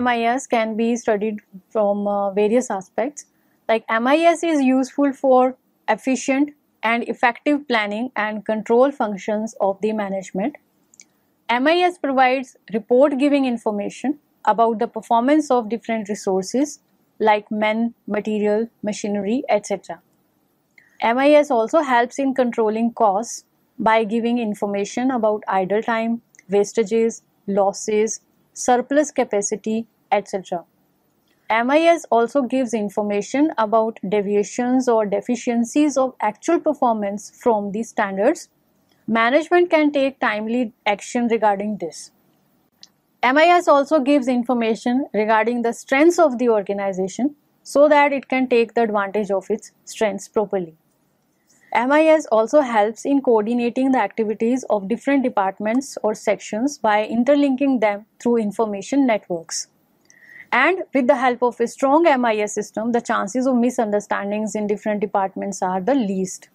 [0.00, 3.26] MIS can be studied from uh, various aspects.
[3.68, 5.56] Like MIS is useful for
[5.88, 10.56] efficient and effective planning and control functions of the management.
[11.50, 16.80] MIS provides report giving information about the performance of different resources
[17.18, 20.00] like men, material, machinery, etc.
[21.02, 23.44] MIS also helps in controlling costs
[23.78, 28.20] by giving information about idle time, wastages, losses,
[28.58, 30.64] surplus capacity, etc.
[31.50, 38.48] MIS also gives information about deviations or deficiencies of actual performance from the standards.
[39.06, 42.10] Management can take timely action regarding this.
[43.22, 48.74] MIS also gives information regarding the strengths of the organization so that it can take
[48.74, 50.74] the advantage of its strengths properly.
[51.74, 58.06] MIS also helps in coordinating the activities of different departments or sections by interlinking them
[58.18, 59.68] through information networks.
[60.50, 65.00] And with the help of a strong MIS system, the chances of misunderstandings in different
[65.00, 66.48] departments are the least.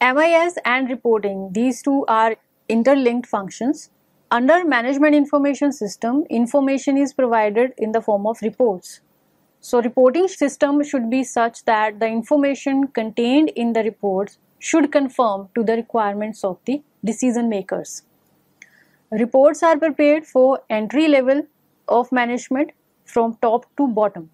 [0.00, 2.36] MIS and reporting, these two are
[2.68, 3.90] interlinked functions.
[4.30, 9.00] Under Management Information System, information is provided in the form of reports.
[9.60, 15.48] So reporting system should be such that the information contained in the reports should conform
[15.54, 18.02] to the requirements of the decision makers.
[19.10, 21.46] Reports are prepared for entry level
[21.88, 22.70] of management
[23.04, 24.30] from top to bottom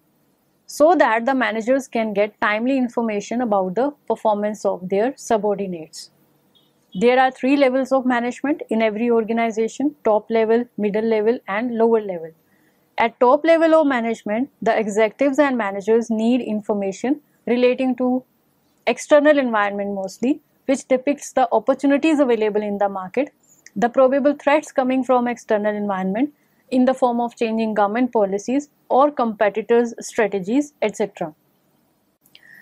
[0.67, 6.11] so that the managers can get timely information about the performance of their subordinates.
[6.93, 12.01] There are three levels of management in every organization, top level, middle level and lower
[12.01, 12.31] level.
[12.97, 18.23] At top level of management, the executives and managers need information relating to
[18.87, 23.33] external environment mostly, which depicts the opportunities available in the market,
[23.75, 26.33] the probable threats coming from external environment
[26.71, 31.35] in the form of changing government policies or competitors' strategies, etc.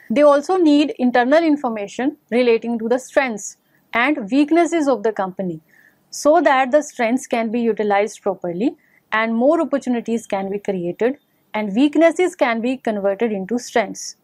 [0.10, 3.58] They also need internal information relating to the strengths
[3.94, 5.62] and weaknesses of the company
[6.10, 8.76] so that the strengths can be utilized properly
[9.14, 11.18] and more opportunities can be created
[11.54, 14.16] and weaknesses can be converted into strengths.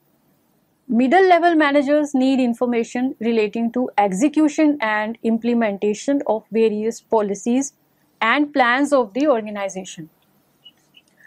[0.88, 7.73] Middle level managers need information relating to execution and implementation of various policies
[8.22, 10.09] and plans of the organization.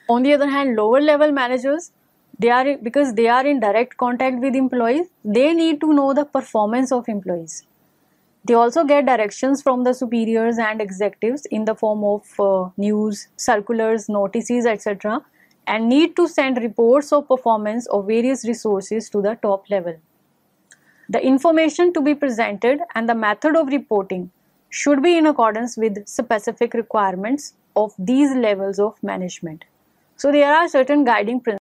[0.08, 1.92] On the other hand, lower level managers,
[2.40, 6.24] they are because they are in direct contact with employees, they need to know the
[6.24, 7.64] performance of employees.
[8.44, 13.28] They also get directions from the superiors and executives in the form of uh, news,
[13.36, 15.24] circulars, notices, etc.
[15.68, 19.94] and need to send reports of performance of various resources to the top level.
[21.08, 24.30] The information to be presented and the method of reporting
[24.70, 29.64] should be in accordance with specific requirements of these levels of management.
[30.16, 31.61] So there are certain guiding principles